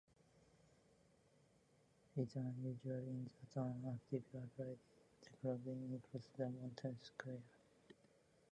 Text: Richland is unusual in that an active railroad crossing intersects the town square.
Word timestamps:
Richland 2.15 2.25
is 2.25 2.35
unusual 2.35 3.07
in 3.07 3.29
that 3.53 3.61
an 3.61 3.99
active 4.01 4.23
railroad 4.33 4.79
crossing 5.39 5.85
intersects 6.11 6.29
the 6.37 6.81
town 6.81 6.97
square. 7.03 7.43